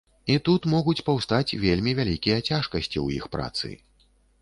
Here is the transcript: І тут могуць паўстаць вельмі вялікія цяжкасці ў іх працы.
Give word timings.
І 0.35 0.37
тут 0.47 0.65
могуць 0.73 1.03
паўстаць 1.09 1.55
вельмі 1.65 1.95
вялікія 2.01 2.41
цяжкасці 2.49 2.93
ў 3.05 3.07
іх 3.21 3.33
працы. 3.37 3.75